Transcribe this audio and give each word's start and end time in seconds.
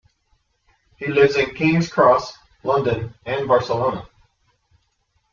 He 0.97 1.05
lives 1.09 1.35
in 1.35 1.53
King's 1.53 1.87
Cross, 1.87 2.33
London 2.63 3.13
and 3.27 3.47
Barcelona. 3.47 4.07